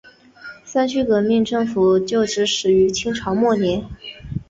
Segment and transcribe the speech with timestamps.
[0.63, 3.87] 三区革命政府旧址始建于清朝末年。